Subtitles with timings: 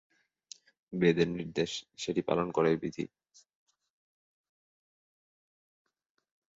[0.93, 3.05] বেদের যে নির্দেশ, সেটি পালন করাই বিধি।